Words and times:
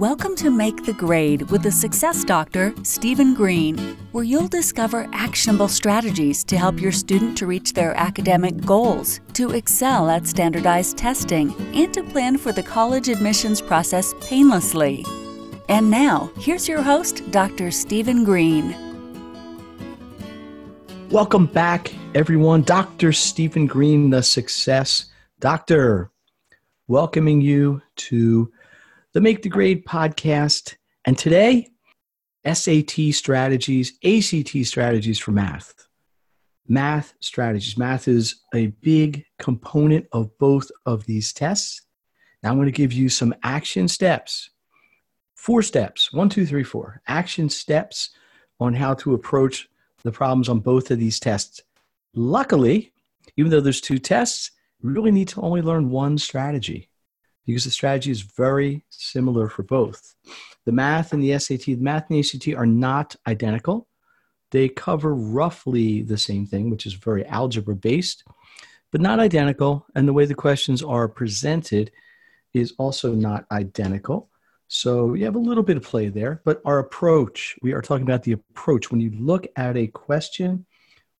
Welcome 0.00 0.34
to 0.36 0.50
Make 0.50 0.86
the 0.86 0.94
Grade 0.94 1.42
with 1.50 1.62
the 1.62 1.70
Success 1.70 2.24
Doctor, 2.24 2.72
Stephen 2.84 3.34
Greene, 3.34 3.76
where 4.12 4.24
you'll 4.24 4.48
discover 4.48 5.06
actionable 5.12 5.68
strategies 5.68 6.42
to 6.44 6.56
help 6.56 6.80
your 6.80 6.90
student 6.90 7.36
to 7.36 7.46
reach 7.46 7.74
their 7.74 7.94
academic 7.94 8.64
goals, 8.64 9.20
to 9.34 9.50
excel 9.50 10.08
at 10.08 10.26
standardized 10.26 10.96
testing, 10.96 11.54
and 11.74 11.92
to 11.92 12.02
plan 12.02 12.38
for 12.38 12.50
the 12.50 12.62
college 12.62 13.10
admissions 13.10 13.60
process 13.60 14.14
painlessly. 14.22 15.04
And 15.68 15.90
now, 15.90 16.30
here's 16.38 16.66
your 16.66 16.80
host, 16.80 17.30
Dr. 17.30 17.70
Stephen 17.70 18.24
Greene. 18.24 18.74
Welcome 21.10 21.44
back, 21.44 21.92
everyone. 22.14 22.62
Dr. 22.62 23.12
Stephen 23.12 23.66
Greene, 23.66 24.08
the 24.08 24.22
Success 24.22 25.12
Doctor, 25.40 26.10
welcoming 26.88 27.42
you 27.42 27.82
to 27.96 28.50
the 29.12 29.20
Make 29.20 29.42
the 29.42 29.48
Grade 29.48 29.84
podcast. 29.84 30.76
And 31.04 31.18
today, 31.18 31.68
SAT 32.46 33.12
strategies, 33.12 33.98
ACT 34.04 34.64
strategies 34.64 35.18
for 35.18 35.32
math. 35.32 35.74
Math 36.68 37.14
strategies. 37.18 37.76
Math 37.76 38.06
is 38.06 38.42
a 38.54 38.68
big 38.82 39.24
component 39.38 40.06
of 40.12 40.36
both 40.38 40.70
of 40.86 41.04
these 41.06 41.32
tests. 41.32 41.82
Now 42.42 42.50
I'm 42.50 42.56
going 42.56 42.66
to 42.66 42.72
give 42.72 42.92
you 42.92 43.08
some 43.08 43.34
action 43.42 43.88
steps. 43.88 44.50
Four 45.34 45.62
steps 45.62 46.12
one, 46.12 46.28
two, 46.28 46.46
three, 46.46 46.62
four. 46.62 47.02
Action 47.08 47.48
steps 47.48 48.10
on 48.60 48.74
how 48.74 48.94
to 48.94 49.14
approach 49.14 49.68
the 50.04 50.12
problems 50.12 50.48
on 50.48 50.60
both 50.60 50.90
of 50.90 50.98
these 50.98 51.18
tests. 51.18 51.62
Luckily, 52.14 52.92
even 53.36 53.50
though 53.50 53.60
there's 53.60 53.80
two 53.80 53.98
tests, 53.98 54.52
you 54.80 54.90
really 54.90 55.10
need 55.10 55.28
to 55.28 55.40
only 55.40 55.62
learn 55.62 55.90
one 55.90 56.16
strategy 56.16 56.89
because 57.46 57.64
the 57.64 57.70
strategy 57.70 58.10
is 58.10 58.22
very 58.22 58.84
similar 58.90 59.48
for 59.48 59.62
both. 59.62 60.14
The 60.66 60.72
math 60.72 61.12
and 61.12 61.22
the 61.22 61.38
SAT, 61.38 61.62
the 61.62 61.76
math 61.76 62.10
and 62.10 62.22
the 62.22 62.28
ACT 62.28 62.58
are 62.58 62.66
not 62.66 63.16
identical. 63.26 63.88
They 64.50 64.68
cover 64.68 65.14
roughly 65.14 66.02
the 66.02 66.18
same 66.18 66.46
thing, 66.46 66.70
which 66.70 66.86
is 66.86 66.94
very 66.94 67.24
algebra 67.26 67.76
based, 67.76 68.24
but 68.90 69.00
not 69.00 69.20
identical. 69.20 69.86
And 69.94 70.06
the 70.06 70.12
way 70.12 70.26
the 70.26 70.34
questions 70.34 70.82
are 70.82 71.08
presented 71.08 71.90
is 72.52 72.74
also 72.78 73.14
not 73.14 73.46
identical. 73.52 74.28
So 74.68 75.14
you 75.14 75.24
have 75.24 75.36
a 75.36 75.40
little 75.40 75.62
bit 75.62 75.76
of 75.76 75.82
play 75.82 76.08
there, 76.08 76.42
but 76.44 76.60
our 76.64 76.78
approach, 76.78 77.56
we 77.62 77.72
are 77.72 77.82
talking 77.82 78.04
about 78.04 78.22
the 78.22 78.32
approach. 78.32 78.90
When 78.90 79.00
you 79.00 79.10
look 79.18 79.46
at 79.56 79.76
a 79.76 79.88
question, 79.88 80.66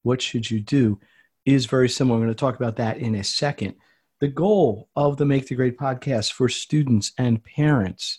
what 0.03 0.23
should 0.23 0.51
you 0.51 0.61
do, 0.61 1.01
is 1.45 1.67
very 1.67 1.89
similar. 1.89 2.17
I'm 2.17 2.25
going 2.25 2.35
to 2.35 2.39
talk 2.39 2.57
about 2.57 2.77
that 2.77 2.99
in 2.99 3.17
a 3.17 3.25
second. 3.25 3.75
The 4.21 4.29
goal 4.29 4.91
of 4.95 5.17
the 5.17 5.25
Make 5.25 5.49
the 5.49 5.55
Grade 5.55 5.79
podcast 5.79 6.33
for 6.33 6.51
students 6.51 7.13
and 7.17 7.43
parents 7.43 8.19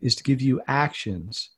is 0.00 0.14
to 0.14 0.22
give 0.22 0.40
you 0.40 0.62
actions, 0.68 1.50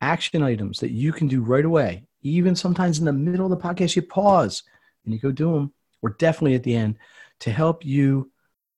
action 0.00 0.42
items 0.42 0.80
that 0.80 0.90
you 0.90 1.12
can 1.12 1.28
do 1.28 1.40
right 1.40 1.64
away. 1.64 2.08
Even 2.22 2.56
sometimes 2.56 2.98
in 2.98 3.04
the 3.04 3.12
middle 3.12 3.46
of 3.46 3.50
the 3.50 3.64
podcast, 3.64 3.94
you 3.94 4.02
pause 4.02 4.64
and 5.04 5.14
you 5.14 5.20
go 5.20 5.30
do 5.30 5.52
them, 5.52 5.72
or 6.02 6.10
definitely 6.18 6.56
at 6.56 6.64
the 6.64 6.74
end 6.74 6.96
to 7.38 7.52
help 7.52 7.84
you 7.84 8.28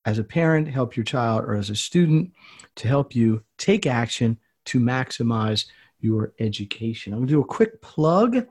as 0.05 0.19
a 0.19 0.25
parent, 0.25 0.69
help 0.69 0.95
your 0.95 1.05
child, 1.05 1.45
or 1.45 1.55
as 1.55 1.71
a 1.71 1.75
student 1.75 2.31
to 2.77 2.87
help 2.87 3.15
you 3.15 3.43
take 3.57 3.87
action 3.87 4.39
to 4.67 4.79
maximize 4.79 5.65
your 6.01 6.35
education. 6.39 7.15
I'm 7.15 7.21
going 7.21 7.29
to 7.29 7.35
do 7.35 7.41
a 7.41 7.45
quick 7.45 7.81
plug 7.81 8.47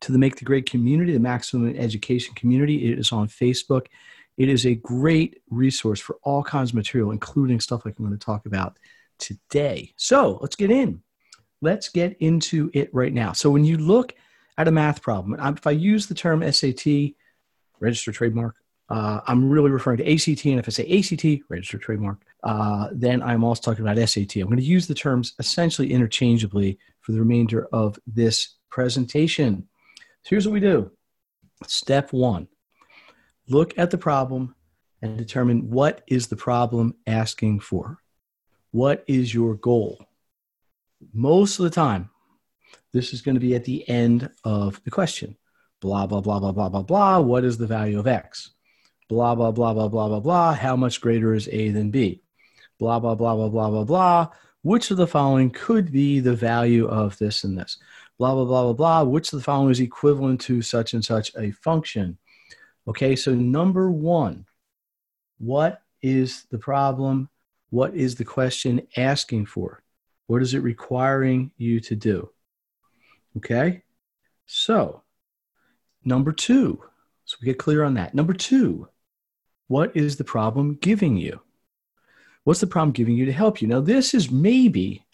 to 0.00 0.12
the 0.12 0.18
Make 0.18 0.36
the 0.36 0.44
Grade 0.44 0.68
community, 0.68 1.12
the 1.12 1.20
Maximum 1.20 1.76
Education 1.76 2.34
community. 2.34 2.90
It 2.90 2.98
is 2.98 3.12
on 3.12 3.28
Facebook 3.28 3.86
it 4.36 4.48
is 4.48 4.66
a 4.66 4.74
great 4.74 5.40
resource 5.50 6.00
for 6.00 6.18
all 6.22 6.42
kinds 6.42 6.70
of 6.70 6.76
material, 6.76 7.10
including 7.10 7.60
stuff 7.60 7.84
like 7.84 7.98
I'm 7.98 8.04
going 8.04 8.18
to 8.18 8.24
talk 8.24 8.46
about 8.46 8.78
today. 9.18 9.92
So 9.96 10.38
let's 10.42 10.56
get 10.56 10.70
in. 10.70 11.02
Let's 11.62 11.88
get 11.88 12.16
into 12.20 12.70
it 12.74 12.90
right 12.92 13.12
now. 13.12 13.32
So 13.32 13.50
when 13.50 13.64
you 13.64 13.78
look 13.78 14.14
at 14.58 14.68
a 14.68 14.70
math 14.70 15.02
problem, 15.02 15.38
if 15.56 15.66
I 15.66 15.70
use 15.70 16.06
the 16.06 16.14
term 16.14 16.42
SAT, 16.52 17.14
register 17.80 18.12
trademark, 18.12 18.56
uh, 18.88 19.20
I'm 19.26 19.48
really 19.48 19.70
referring 19.70 19.98
to 19.98 20.12
ACT. 20.12 20.44
And 20.44 20.58
if 20.58 20.68
I 20.68 20.70
say 20.70 20.98
ACT, 20.98 21.44
register 21.48 21.78
trademark, 21.78 22.22
uh, 22.44 22.88
then 22.92 23.22
I'm 23.22 23.42
also 23.42 23.62
talking 23.62 23.86
about 23.86 24.08
SAT. 24.08 24.36
I'm 24.36 24.46
going 24.46 24.58
to 24.58 24.62
use 24.62 24.86
the 24.86 24.94
terms 24.94 25.34
essentially 25.38 25.92
interchangeably 25.92 26.78
for 27.00 27.12
the 27.12 27.18
remainder 27.18 27.66
of 27.72 27.98
this 28.06 28.56
presentation. 28.70 29.66
So 30.22 30.30
here's 30.30 30.46
what 30.46 30.52
we 30.52 30.60
do. 30.60 30.90
Step 31.66 32.12
one 32.12 32.48
look 33.48 33.76
at 33.78 33.90
the 33.90 33.98
problem 33.98 34.54
and 35.02 35.16
determine 35.16 35.70
what 35.70 36.02
is 36.06 36.28
the 36.28 36.36
problem 36.36 36.94
asking 37.06 37.60
for. 37.60 37.98
What 38.70 39.04
is 39.06 39.32
your 39.32 39.54
goal? 39.54 40.04
Most 41.12 41.58
of 41.58 41.64
the 41.64 41.70
time, 41.70 42.10
this 42.92 43.12
is 43.12 43.22
going 43.22 43.34
to 43.34 43.40
be 43.40 43.54
at 43.54 43.64
the 43.64 43.88
end 43.88 44.30
of 44.44 44.82
the 44.84 44.90
question. 44.90 45.36
Blah, 45.80 46.06
blah, 46.06 46.20
blah, 46.20 46.40
blah, 46.40 46.52
blah, 46.52 46.68
blah, 46.68 46.82
blah. 46.82 47.20
What 47.20 47.44
is 47.44 47.58
the 47.58 47.66
value 47.66 47.98
of 47.98 48.06
X? 48.06 48.52
Blah, 49.08 49.34
blah, 49.34 49.50
blah, 49.50 49.74
blah, 49.74 49.88
blah, 49.88 50.08
blah, 50.08 50.20
blah. 50.20 50.54
How 50.54 50.76
much 50.76 51.00
greater 51.00 51.34
is 51.34 51.48
A 51.48 51.70
than 51.70 51.90
B? 51.90 52.22
Blah, 52.78 52.98
blah, 52.98 53.14
blah, 53.14 53.34
blah, 53.36 53.48
blah, 53.48 53.70
blah, 53.70 53.84
blah. 53.84 54.28
Which 54.62 54.90
of 54.90 54.96
the 54.96 55.06
following 55.06 55.50
could 55.50 55.92
be 55.92 56.18
the 56.18 56.34
value 56.34 56.88
of 56.88 57.16
this 57.18 57.44
and 57.44 57.56
this? 57.56 57.78
Blah, 58.18 58.34
blah, 58.34 58.44
blah, 58.44 58.62
blah, 58.64 58.72
blah. 58.72 59.02
Which 59.04 59.32
of 59.32 59.38
the 59.38 59.44
following 59.44 59.70
is 59.70 59.80
equivalent 59.80 60.40
to 60.42 60.62
such 60.62 60.94
and 60.94 61.04
such 61.04 61.30
a 61.36 61.52
function? 61.52 62.18
Okay, 62.88 63.16
so 63.16 63.34
number 63.34 63.90
one, 63.90 64.46
what 65.38 65.82
is 66.02 66.44
the 66.50 66.58
problem? 66.58 67.28
What 67.70 67.94
is 67.94 68.14
the 68.14 68.24
question 68.24 68.86
asking 68.96 69.46
for? 69.46 69.82
What 70.28 70.42
is 70.42 70.54
it 70.54 70.60
requiring 70.60 71.50
you 71.56 71.80
to 71.80 71.96
do? 71.96 72.30
Okay, 73.36 73.82
so 74.46 75.02
number 76.04 76.32
two, 76.32 76.82
so 77.24 77.36
we 77.40 77.46
get 77.46 77.58
clear 77.58 77.82
on 77.82 77.94
that. 77.94 78.14
Number 78.14 78.32
two, 78.32 78.88
what 79.66 79.96
is 79.96 80.16
the 80.16 80.24
problem 80.24 80.78
giving 80.80 81.16
you? 81.16 81.40
What's 82.44 82.60
the 82.60 82.68
problem 82.68 82.92
giving 82.92 83.16
you 83.16 83.24
to 83.26 83.32
help 83.32 83.60
you? 83.60 83.66
Now, 83.66 83.80
this 83.80 84.14
is 84.14 84.30
maybe 84.30 85.04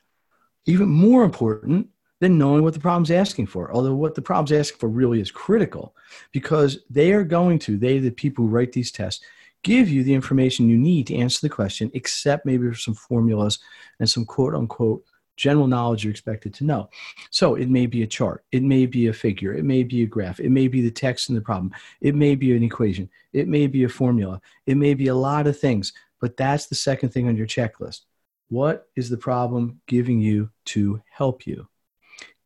even 0.67 0.89
more 0.89 1.25
important 1.25 1.89
than 2.23 2.39
knowing 2.39 2.63
what 2.63 2.73
the 2.73 2.79
problem's 2.79 3.11
asking 3.11 3.49
for. 3.49 3.73
Although 3.73 3.97
what 3.97 4.15
the 4.15 4.23
problem's 4.23 4.53
asking 4.53 4.79
for 4.79 4.89
really 4.89 5.21
is 5.21 5.33
critical 5.33 5.97
because 6.31 6.79
they 6.89 7.11
are 7.11 7.25
going 7.25 7.59
to, 7.59 7.77
they, 7.77 7.99
the 7.99 8.13
people 8.13 8.45
who 8.45 8.51
write 8.51 8.71
these 8.71 8.93
tests, 8.93 9.25
give 9.65 9.89
you 9.89 10.05
the 10.05 10.15
information 10.15 10.69
you 10.69 10.79
need 10.79 11.09
to 11.09 11.17
answer 11.17 11.41
the 11.43 11.53
question, 11.53 11.91
except 11.95 12.47
maybe 12.47 12.69
for 12.69 12.77
some 12.77 12.95
formulas 12.95 13.59
and 13.99 14.09
some 14.09 14.25
quote 14.25 14.55
unquote 14.55 15.05
general 15.35 15.67
knowledge 15.67 16.05
you're 16.05 16.13
expected 16.13 16.55
to 16.55 16.65
know. 16.65 16.89
So 17.31 17.57
it 17.57 17.69
may 17.69 17.87
be 17.87 18.05
a 18.05 18.07
chart, 18.07 18.45
it 18.53 18.63
may 18.63 18.87
be 18.87 19.09
a 19.09 19.13
figure, 19.13 19.53
it 19.53 19.65
may 19.65 19.83
be 19.83 20.05
a 20.05 20.07
graph, 20.07 20.39
it 20.39 20.51
may 20.51 20.69
be 20.69 20.81
the 20.81 20.93
text 20.93 21.29
in 21.29 21.35
the 21.35 21.41
problem, 21.41 21.73
it 22.01 22.15
may 22.15 22.37
be 22.37 22.55
an 22.57 22.63
equation, 22.63 23.11
it 23.33 23.49
may 23.49 23.67
be 23.67 23.83
a 23.83 23.89
formula, 23.89 24.41
it 24.67 24.77
may 24.77 24.95
be 24.95 25.09
a 25.09 25.15
lot 25.17 25.49
of 25.49 25.59
things, 25.59 25.93
but 26.21 26.37
that's 26.37 26.67
the 26.67 26.77
second 26.77 27.09
thing 27.09 27.27
on 27.27 27.37
your 27.37 27.49
checklist. 27.49 28.03
What 28.49 28.87
is 28.95 29.11
the 29.11 29.17
problem 29.17 29.81
giving 29.89 30.21
you 30.21 30.51
to 30.67 31.03
help 31.11 31.49
you? 31.49 31.67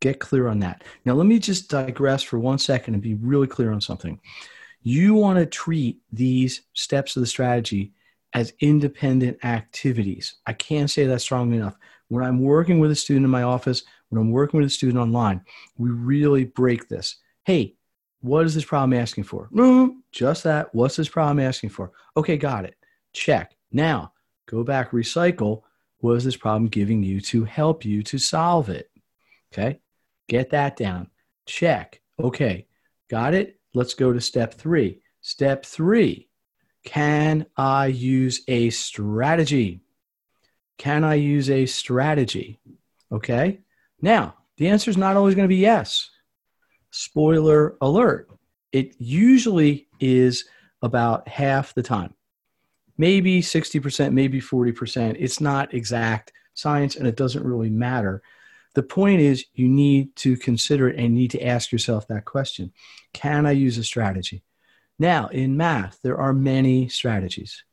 Get 0.07 0.21
clear 0.21 0.47
on 0.47 0.61
that. 0.61 0.85
Now, 1.05 1.15
let 1.15 1.27
me 1.27 1.41
just 1.41 1.69
digress 1.69 2.23
for 2.23 2.39
one 2.39 2.59
second 2.59 2.95
and 2.95 3.03
be 3.03 3.15
really 3.15 3.49
clear 3.49 3.73
on 3.73 3.81
something. 3.81 4.21
You 4.85 5.15
want 5.15 5.41
to 5.41 5.47
treat 5.47 5.99
these 6.13 6.63
steps 6.75 7.17
of 7.17 7.23
the 7.23 7.27
strategy 7.27 7.93
as 8.33 8.53
independent 8.61 9.45
activities. 9.45 10.37
I 10.47 10.53
can't 10.53 10.89
say 10.89 11.07
that 11.07 11.23
strongly 11.23 11.57
enough. 11.57 11.77
When 12.07 12.23
I'm 12.23 12.41
working 12.41 12.79
with 12.79 12.93
a 12.93 12.95
student 12.95 13.25
in 13.25 13.33
my 13.33 13.43
office, 13.43 13.83
when 14.11 14.23
I'm 14.23 14.31
working 14.31 14.61
with 14.61 14.69
a 14.69 14.71
student 14.71 14.99
online, 14.99 15.41
we 15.77 15.91
really 15.91 16.45
break 16.45 16.89
this. 16.89 17.17
Hey, 17.43 17.75
what 18.21 18.47
is 18.47 18.55
this 18.55 18.65
problem 18.65 18.97
asking 18.97 19.25
for? 19.25 19.49
Mm, 19.53 19.97
just 20.13 20.45
that. 20.45 20.73
What's 20.73 20.95
this 20.95 21.09
problem 21.09 21.41
asking 21.41 21.71
for? 21.71 21.91
Okay, 22.17 22.37
got 22.37 22.65
it. 22.65 22.77
Check. 23.13 23.57
Now, 23.73 24.13
go 24.49 24.63
back, 24.63 24.93
recycle. 24.93 25.63
What 25.99 26.13
is 26.13 26.23
this 26.23 26.37
problem 26.37 26.69
giving 26.69 27.03
you 27.03 27.21
to 27.23 27.43
help 27.43 27.85
you 27.85 28.05
to 28.05 28.19
solve 28.19 28.69
it? 28.69 28.89
Okay. 29.53 29.81
Get 30.29 30.51
that 30.51 30.77
down. 30.77 31.11
Check. 31.47 32.01
Okay. 32.19 32.67
Got 33.09 33.35
it? 33.35 33.61
Let's 33.75 33.95
go 33.95 34.13
to 34.13 34.21
step 34.21 34.55
three. 34.55 35.01
Step 35.21 35.65
three 35.65 36.29
Can 36.85 37.47
I 37.57 37.87
use 37.87 38.43
a 38.49 38.71
strategy? 38.71 39.83
Can 40.79 41.05
I 41.05 41.15
use 41.15 41.51
a 41.51 41.67
strategy? 41.67 42.61
Okay. 43.11 43.61
Now, 44.01 44.35
the 44.57 44.69
answer 44.69 44.91
is 44.91 44.97
not 44.97 45.17
always 45.17 45.35
going 45.35 45.45
to 45.45 45.55
be 45.55 45.57
yes. 45.57 46.11
Spoiler 46.91 47.77
alert. 47.81 48.29
It 48.73 48.95
usually 48.99 49.89
is 50.01 50.45
about 50.83 51.29
half 51.29 51.75
the 51.75 51.83
time. 51.83 52.15
Maybe 52.99 53.43
60%, 53.43 54.13
maybe 54.13 54.41
40%. 54.41 55.17
It's 55.19 55.41
not 55.41 55.75
exact 55.75 56.33
science 56.55 56.97
and 56.97 57.07
it 57.07 57.17
doesn't 57.17 57.45
really 57.45 57.71
matter 57.71 58.23
the 58.77 58.83
point 58.83 59.23
is, 59.23 59.47
you 59.55 59.69
need 59.69 60.15
to 60.17 60.37
consider 60.37 60.91
it 60.91 60.99
and 60.99 61.15
need 61.15 61.31
to 61.31 61.43
ask 61.43 61.73
yourself 61.73 62.07
that 62.09 62.27
question 62.27 62.75
Can 63.15 63.47
I 63.47 63.53
use 63.53 63.79
a 63.79 63.85
strategy? 63.85 64.43
Now, 64.99 65.29
in 65.29 65.57
math, 65.57 65.99
there 66.03 66.19
are 66.19 66.35
many 66.35 66.89
strategies 66.89 67.65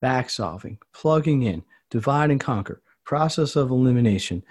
back 0.00 0.30
solving, 0.30 0.78
plugging 0.92 1.42
in, 1.42 1.62
divide 1.90 2.32
and 2.32 2.40
conquer, 2.40 2.82
process 3.04 3.54
of 3.54 3.70
elimination, 3.70 4.42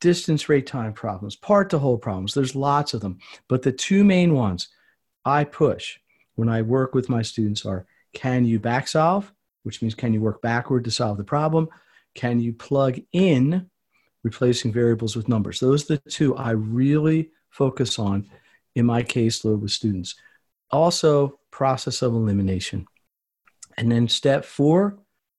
distance 0.00 0.48
rate 0.48 0.68
time 0.68 0.92
problems, 0.92 1.34
part 1.34 1.70
to 1.70 1.78
whole 1.80 1.98
problems. 1.98 2.34
There's 2.34 2.54
lots 2.54 2.94
of 2.94 3.00
them. 3.00 3.18
But 3.48 3.62
the 3.62 3.72
two 3.72 4.04
main 4.04 4.34
ones 4.34 4.68
I 5.24 5.42
push 5.42 5.98
when 6.36 6.48
I 6.48 6.62
work 6.62 6.94
with 6.94 7.08
my 7.08 7.22
students 7.22 7.66
are 7.66 7.84
can 8.12 8.44
you 8.44 8.60
back 8.60 8.86
solve, 8.86 9.32
which 9.64 9.82
means 9.82 9.96
can 9.96 10.14
you 10.14 10.20
work 10.20 10.40
backward 10.40 10.84
to 10.84 10.92
solve 10.92 11.16
the 11.16 11.24
problem? 11.24 11.68
Can 12.14 12.38
you 12.38 12.52
plug 12.52 13.00
in 13.12 13.68
replacing 14.22 14.72
variables 14.72 15.16
with 15.16 15.28
numbers? 15.28 15.60
Those 15.60 15.90
are 15.90 15.96
the 15.96 16.10
two 16.10 16.36
I 16.36 16.50
really 16.50 17.30
focus 17.50 17.98
on 17.98 18.28
in 18.74 18.86
my 18.86 19.02
caseload 19.02 19.60
with 19.60 19.70
students. 19.70 20.14
Also, 20.70 21.38
process 21.50 22.02
of 22.02 22.14
elimination. 22.14 22.86
And 23.76 23.90
then 23.90 24.08
step 24.08 24.44
four, 24.44 24.98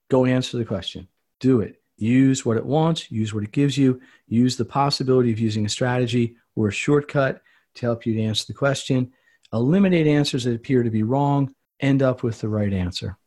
go 0.09 0.25
answer 0.25 0.57
the 0.57 0.65
question. 0.65 1.07
Do 1.39 1.61
it. 1.61 1.81
Use 1.97 2.45
what 2.45 2.57
it 2.57 2.65
wants, 2.65 3.11
use 3.11 3.33
what 3.33 3.43
it 3.43 3.51
gives 3.51 3.77
you, 3.77 4.01
use 4.27 4.57
the 4.57 4.65
possibility 4.65 5.31
of 5.31 5.39
using 5.39 5.65
a 5.65 5.69
strategy 5.69 6.35
or 6.55 6.67
a 6.67 6.71
shortcut 6.71 7.41
to 7.75 7.81
help 7.85 8.05
you 8.05 8.13
to 8.13 8.21
answer 8.21 8.45
the 8.47 8.53
question. 8.53 9.11
Eliminate 9.51 10.07
answers 10.07 10.43
that 10.43 10.55
appear 10.55 10.83
to 10.83 10.89
be 10.89 11.03
wrong, 11.03 11.53
end 11.79 12.01
up 12.01 12.23
with 12.23 12.41
the 12.41 12.49
right 12.49 12.73
answer. 12.73 13.17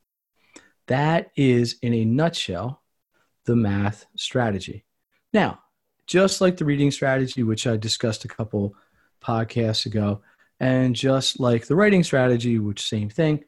That 0.86 1.30
is, 1.36 1.76
in 1.82 1.94
a 1.94 2.04
nutshell, 2.04 2.82
the 3.44 3.56
math 3.56 4.06
strategy. 4.16 4.84
Now, 5.36 5.60
just 6.06 6.40
like 6.40 6.56
the 6.56 6.64
reading 6.64 6.90
strategy, 6.90 7.42
which 7.42 7.66
I 7.66 7.76
discussed 7.76 8.24
a 8.24 8.28
couple 8.28 8.74
podcasts 9.22 9.84
ago, 9.84 10.22
and 10.60 10.96
just 10.96 11.38
like 11.38 11.66
the 11.66 11.76
writing 11.76 12.02
strategy, 12.02 12.58
which 12.58 12.88
same 12.88 13.10
thing, 13.10 13.44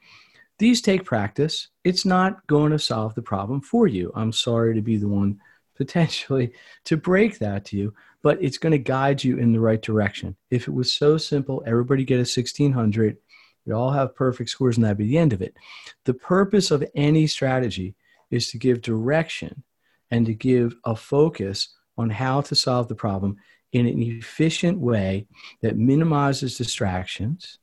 these 0.58 0.82
take 0.82 1.06
practice. 1.06 1.69
It's 1.85 2.05
not 2.05 2.46
going 2.46 2.73
to 2.73 2.79
solve 2.79 3.14
the 3.14 3.23
problem 3.23 3.62
for 3.62 3.87
you. 3.87 4.12
I'm 4.14 4.32
sorry 4.32 4.75
to 4.75 4.82
be 4.82 4.99
the 4.99 5.08
one 5.08 5.40
potentially 5.79 6.52
to 6.85 6.99
break 6.99 7.38
that 7.38 7.64
to 7.64 7.79
you, 7.79 7.94
but 8.23 8.37
it's 8.43 8.58
going 8.58 8.73
to 8.73 8.79
guide 8.79 9.25
you 9.25 9.38
in 9.38 9.52
the 9.52 9.61
right 9.61 9.81
direction. 9.81 10.37
If 10.50 10.69
it 10.69 10.75
was 10.75 10.93
so 10.93 11.17
simple, 11.17 11.62
everybody 11.64 12.05
get 12.05 12.17
a 12.17 12.29
1600, 12.29 13.17
we 13.64 13.73
all 13.73 13.93
have 13.93 14.14
perfect 14.14 14.50
scores, 14.50 14.76
and 14.76 14.85
that'd 14.85 14.99
be 14.99 15.06
the 15.06 15.17
end 15.17 15.32
of 15.32 15.40
it. 15.40 15.56
The 16.05 16.12
purpose 16.12 16.70
of 16.70 16.85
any 16.94 17.26
strategy 17.26 17.94
is 18.31 18.50
to 18.50 18.58
give 18.58 18.82
direction 18.82 19.62
and 20.11 20.26
to 20.26 20.35
give 20.35 20.75
a 20.85 20.94
focus 20.94 21.75
on 21.99 22.09
how 22.09 22.41
to 22.41 22.55
solve 22.55 22.89
the 22.89 22.95
problem 22.95 23.37
in 23.73 23.87
an 23.87 24.03
efficient 24.03 24.79
way 24.79 25.27
that 25.61 25.77
minimizes 25.77 26.56
distractions 26.56 27.59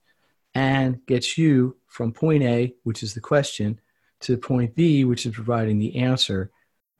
and 0.53 1.03
gets 1.07 1.37
you 1.37 1.75
from 1.87 2.11
point 2.11 2.43
A, 2.43 2.75
which 2.83 3.01
is 3.01 3.13
the 3.13 3.21
question, 3.21 3.79
to 4.21 4.37
point 4.37 4.75
B, 4.75 5.03
which 5.03 5.25
is 5.25 5.33
providing 5.33 5.79
the 5.79 5.95
answer 5.97 6.51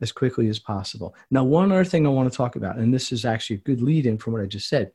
as 0.02 0.12
quickly 0.12 0.50
as 0.50 0.60
possible. 0.60 1.16
Now, 1.32 1.44
one 1.44 1.72
other 1.72 1.86
thing 1.86 2.06
I 2.06 2.10
want 2.10 2.32
to 2.32 2.36
talk 2.36 2.56
about, 2.56 2.78
and 2.78 2.94
this 2.94 3.12
is 3.12 3.26
actually 3.26 3.58
a 3.58 3.60
good 3.60 3.82
lead 3.82 4.06
in 4.06 4.18
from 4.18 4.34
what 4.34 4.42
I 4.42 4.46
just 4.46 4.68
said. 4.68 4.92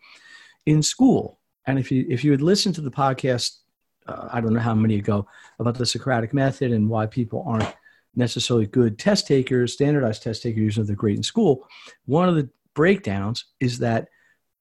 In 0.67 0.83
school, 0.83 1.39
and 1.67 1.79
if 1.79 1.91
you 1.91 2.07
if 2.09 2.23
you 2.23 2.31
had 2.33 2.43
listened 2.43 2.75
to 2.75 2.81
the 2.81 2.91
podcast, 2.91 3.59
uh, 4.07 4.29
I 4.31 4.41
don't 4.41 4.53
know 4.53 4.61
how 4.61 4.75
many 4.75 4.97
ago 4.97 5.27
about 5.59 5.77
the 5.77 5.87
Socratic 5.87 6.35
method 6.35 6.73
and 6.73 6.89
why 6.89 7.07
people 7.07 7.45
aren't 7.47 7.75
necessarily 8.15 8.67
good 8.67 8.99
test 8.99 9.27
takers, 9.27 9.73
standardized 9.73 10.23
test 10.23 10.43
takers, 10.43 10.77
though 10.77 10.83
they're 10.83 10.97
great 10.97 11.17
in 11.17 11.23
school. 11.23 11.67
One 12.07 12.29
of 12.29 12.35
the 12.35 12.49
breakdowns 12.75 13.45
is 13.61 13.79
that 13.79 14.09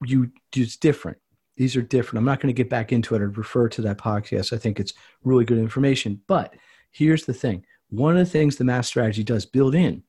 you 0.06 0.32
it's 0.56 0.78
different. 0.78 1.18
These 1.58 1.76
are 1.76 1.82
different. 1.82 2.20
I'm 2.20 2.26
not 2.26 2.40
going 2.40 2.54
to 2.54 2.58
get 2.58 2.70
back 2.70 2.94
into 2.94 3.16
it 3.16 3.22
or 3.22 3.30
refer 3.30 3.68
to 3.70 3.82
that 3.82 3.98
podcast. 3.98 4.54
I 4.54 4.58
think 4.58 4.80
it's 4.80 4.94
really 5.24 5.44
good 5.44 5.58
information. 5.58 6.22
But 6.28 6.56
here's 6.92 7.26
the 7.26 7.34
thing 7.34 7.66
one 7.90 8.18
of 8.18 8.26
the 8.26 8.32
things 8.32 8.56
the 8.56 8.64
math 8.64 8.86
strategy 8.86 9.24
does 9.24 9.46
build 9.46 9.76
in 9.76 10.04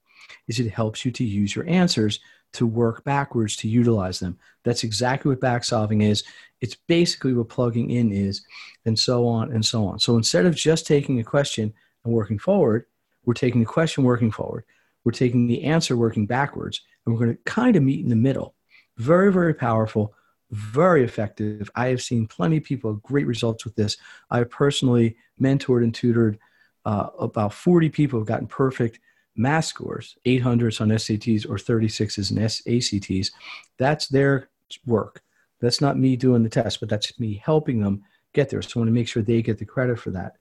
is 0.47 0.61
it 0.61 0.71
helps 0.71 1.05
you 1.05 1.11
to 1.11 1.25
use 1.25 1.55
your 1.57 1.67
answers 1.69 2.21
to 2.53 2.67
work 2.67 3.05
backwards 3.05 3.57
to 3.57 3.69
utilize 3.69 4.19
them. 4.19 4.39
That's 4.65 4.85
exactly 4.85 5.31
what 5.31 5.41
back 5.41 5.65
solving 5.65 6.03
is. 6.03 6.25
It's 6.61 6.75
basically 6.75 7.33
what 7.33 7.49
plugging 7.49 7.91
in 7.91 8.13
is, 8.13 8.43
and 8.85 8.99
so 8.99 9.27
on 9.27 9.53
and 9.53 9.65
so 9.65 9.87
on. 9.87 9.99
So 9.99 10.17
instead 10.17 10.47
of 10.47 10.55
just 10.55 10.87
taking 10.87 11.21
a 11.21 11.25
question 11.25 11.73
and 12.05 12.13
working 12.13 12.39
forward, 12.39 12.87
we're 13.25 13.35
taking 13.35 13.61
the 13.61 13.67
question 13.67 14.05
working 14.05 14.31
forward, 14.31 14.65
we're 15.05 15.13
taking 15.13 15.47
the 15.47 15.65
answer 15.65 15.97
working 15.97 16.27
backwards, 16.27 16.81
and 17.05 17.15
we're 17.15 17.25
going 17.25 17.37
to 17.37 17.43
kind 17.45 17.77
of 17.77 17.83
meet 17.83 18.03
in 18.03 18.11
the 18.11 18.17
middle. 18.17 18.55
Very, 18.97 19.33
very 19.33 19.55
powerful, 19.55 20.15
very 20.51 21.05
effective. 21.05 21.71
I 21.75 21.87
have 21.89 22.03
seen 22.03 22.27
plenty 22.27 22.59
of 22.59 22.65
people 22.65 22.95
great 22.95 23.27
results 23.27 23.65
with 23.65 23.77
this. 23.77 23.97
I 24.31 24.43
personally 24.45 25.17
mentored 25.41 25.83
and 25.83 25.95
tutored 25.95 26.39
uh, 26.85 27.09
about 27.19 27.55
40 27.55 27.89
people 27.91 28.19
have 28.19 28.27
gotten 28.27 28.47
perfect 28.47 29.01
math 29.37 29.67
scores, 29.67 30.17
800s 30.27 30.81
on 30.81 30.89
SATs 30.89 31.49
or 31.49 31.57
36s 31.57 32.31
and 32.31 32.39
ACTs. 32.41 33.31
That's 33.79 34.09
their 34.09 34.49
work. 34.87 35.23
That's 35.61 35.81
not 35.81 35.99
me 35.99 36.17
doing 36.17 36.43
the 36.43 36.49
test, 36.49 36.81
but 36.81 36.89
that's 36.89 37.19
me 37.21 37.41
helping 37.45 37.81
them 37.81 38.03
get 38.33 38.49
there. 38.49 38.63
So 38.63 38.73
I 38.77 38.79
want 38.81 38.89
to 38.89 38.93
make 38.93 39.09
sure 39.09 39.23
they 39.23 39.43
get 39.43 39.59
the 39.59 39.65
credit 39.65 39.99
for 39.99 40.11
that. 40.11 40.37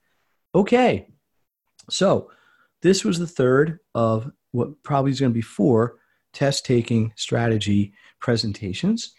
Okay. 0.56 1.08
So 1.90 2.32
this 2.82 3.04
was 3.04 3.20
the 3.20 3.28
third 3.28 3.80
of 3.94 4.32
what 4.52 4.82
probably 4.84 5.12
is 5.12 5.20
going 5.20 5.32
to 5.32 5.36
be 5.38 5.42
four 5.42 5.98
test 6.34 6.66
taking 6.66 7.14
strategy 7.16 7.94
presentations. 8.20 9.14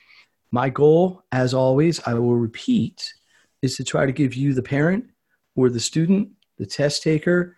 My 0.51 0.69
goal, 0.69 1.23
as 1.33 1.55
always, 1.55 2.01
I 2.07 2.15
will 2.15 2.37
repeat, 2.37 3.13
is 3.63 3.77
to 3.77 3.85
try 3.85 4.07
to 4.07 4.13
give 4.13 4.35
you, 4.35 4.55
the 4.55 4.63
parent 4.63 5.05
or 5.55 5.69
the 5.69 5.81
student, 5.81 6.31
the 6.59 6.67
test 6.67 7.03
taker, 7.03 7.57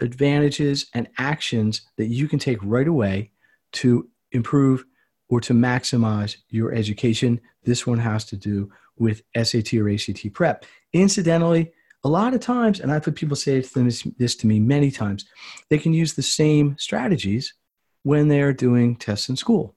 advantages 0.00 0.86
and 0.94 1.08
actions 1.18 1.82
that 1.96 2.06
you 2.06 2.28
can 2.28 2.38
take 2.38 2.58
right 2.62 2.88
away 2.88 3.32
to 3.72 4.08
improve 4.32 4.84
or 5.28 5.40
to 5.40 5.52
maximize 5.52 6.36
your 6.48 6.72
education. 6.72 7.40
This 7.64 7.86
one 7.86 7.98
has 7.98 8.24
to 8.26 8.36
do 8.36 8.70
with 8.96 9.22
SAT 9.40 9.74
or 9.74 9.88
ACT 9.88 10.32
prep. 10.32 10.64
Incidentally, 10.92 11.72
a 12.02 12.08
lot 12.08 12.34
of 12.34 12.40
times, 12.40 12.80
and 12.80 12.90
I've 12.90 13.04
had 13.04 13.14
people 13.14 13.36
say 13.36 13.60
this, 13.60 14.36
to 14.36 14.46
me 14.46 14.58
many 14.58 14.90
times, 14.90 15.26
they 15.68 15.76
can 15.78 15.92
use 15.92 16.14
the 16.14 16.22
same 16.22 16.76
strategies 16.78 17.52
when 18.02 18.28
they're 18.28 18.54
doing 18.54 18.96
tests 18.96 19.28
in 19.28 19.36
school. 19.36 19.76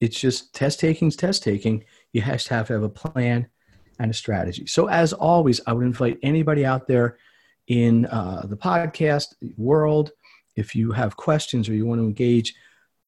It's 0.00 0.18
just 0.18 0.54
test 0.54 0.80
taking 0.80 1.06
is 1.08 1.16
test 1.16 1.42
taking. 1.42 1.84
You 2.12 2.20
have 2.22 2.42
to 2.42 2.54
have, 2.54 2.66
to 2.66 2.72
have 2.74 2.82
a 2.82 2.88
plan 2.88 3.46
and 3.98 4.10
a 4.10 4.14
strategy. 4.14 4.66
So, 4.66 4.88
as 4.88 5.12
always, 5.12 5.60
I 5.66 5.72
would 5.72 5.86
invite 5.86 6.18
anybody 6.22 6.66
out 6.66 6.88
there 6.88 7.18
in 7.68 8.06
uh, 8.06 8.46
the 8.46 8.56
podcast 8.56 9.34
world. 9.56 10.10
If 10.56 10.74
you 10.74 10.90
have 10.92 11.16
questions 11.16 11.68
or 11.68 11.74
you 11.74 11.86
want 11.86 12.00
to 12.00 12.06
engage, 12.06 12.54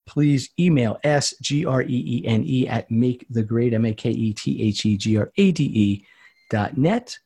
please 0.07 0.51
email 0.59 0.99
s-g-r-e-e-n-e 1.05 2.69
at 2.69 2.91
make 2.91 3.27
the 3.31 3.43
grade 3.43 3.75
m-a-k-e-t-h-e-g-r-a-d-e 3.75 6.07
dot 6.51 6.79
net 6.79 7.19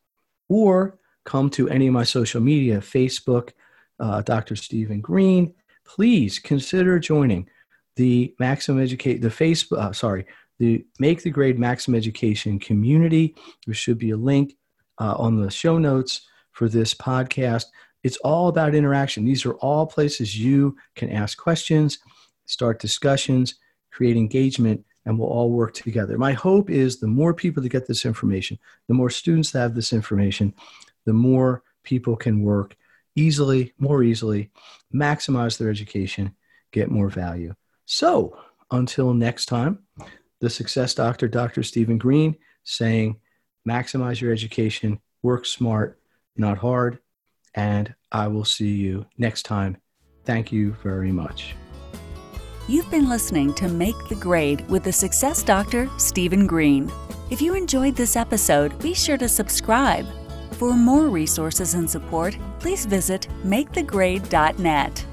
or 0.49 0.99
come 1.25 1.49
to 1.50 1.69
any 1.69 1.87
of 1.87 1.93
my 1.93 2.05
social 2.05 2.41
media 2.41 2.79
facebook 2.79 3.50
uh, 4.00 4.23
dr 4.23 4.57
stephen 4.57 5.00
greene 5.00 5.52
please 5.85 6.38
consider 6.38 6.99
joining 6.99 7.49
the 7.97 8.35
maximum 8.38 8.83
educate 8.83 9.19
the 9.19 9.29
facebook 9.29 9.79
uh, 9.79 9.93
sorry 9.93 10.26
the 10.59 10.85
make 10.99 11.23
the 11.23 11.31
grade 11.31 11.59
maximum 11.59 11.97
education 11.97 12.59
community 12.59 13.35
there 13.67 13.75
should 13.75 13.99
be 13.99 14.11
a 14.11 14.17
link 14.17 14.57
uh, 15.00 15.14
on 15.17 15.41
the 15.41 15.50
show 15.50 15.79
notes 15.79 16.26
for 16.52 16.69
this 16.69 16.95
podcast. 16.95 17.67
It's 18.02 18.19
all 18.19 18.49
about 18.49 18.75
interaction. 18.75 19.25
These 19.25 19.45
are 19.47 19.55
all 19.55 19.87
places 19.87 20.38
you 20.38 20.76
can 20.97 21.11
ask 21.11 21.38
questions, 21.38 21.99
start 22.47 22.81
discussions, 22.81 23.57
create 23.91 24.17
engagement, 24.17 24.85
and 25.05 25.19
we'll 25.19 25.29
all 25.29 25.50
work 25.50 25.75
together. 25.75 26.17
My 26.19 26.33
hope 26.33 26.71
is 26.71 26.99
the 26.99 27.07
more 27.07 27.35
people 27.35 27.62
that 27.62 27.71
get 27.71 27.87
this 27.87 28.05
information, 28.05 28.59
the 28.88 28.95
more 28.95 29.11
students 29.11 29.50
that 29.52 29.61
have 29.61 29.75
this 29.75 29.93
information, 29.93 30.55
the 31.04 31.12
more 31.12 31.62
people 31.82 32.16
can 32.16 32.42
work 32.42 32.76
easily, 33.14 33.73
more 33.78 34.02
easily, 34.02 34.50
maximize 34.94 35.59
their 35.59 35.71
education, 35.71 36.35
get 36.71 36.90
more 36.90 37.09
value. 37.09 37.54
So 37.85 38.37
until 38.71 39.12
next 39.12 39.47
time, 39.47 39.80
the 40.40 40.50
success 40.50 40.94
doctor, 40.94 41.28
Dr. 41.28 41.62
Stephen 41.62 41.99
Greene, 41.99 42.37
saying 42.64 43.21
maximize 43.68 44.21
your 44.21 44.32
education, 44.32 45.00
work 45.23 45.47
smart, 45.47 46.00
not 46.37 46.59
hard. 46.59 46.99
And 47.54 47.94
I 48.11 48.28
will 48.28 48.44
see 48.44 48.71
you 48.71 49.06
next 49.18 49.42
time. 49.42 49.76
Thank 50.25 50.52
you 50.52 50.75
very 50.82 51.12
much. 51.12 51.54
You've 52.68 52.90
been 52.90 53.09
listening 53.09 53.52
to 53.54 53.68
Make 53.68 54.09
the 54.09 54.14
Grade 54.14 54.68
with 54.68 54.85
the 54.85 54.92
Success 54.92 55.42
Doctor, 55.42 55.90
Stephen 55.99 56.47
Greene. 56.47 56.90
If 57.30 57.42
you 57.42 57.54
enjoyed 57.54 57.97
this 57.97 58.16
episode, 58.16 58.78
be 58.78 58.94
sure 58.94 59.18
to 59.18 59.28
subscribe. 59.28 60.06
For 60.62 60.75
more 60.75 61.09
resources 61.09 61.75
and 61.75 61.90
support, 61.90 62.38
please 62.61 62.87
visit 62.87 63.26
makethegrade.net. 63.45 65.07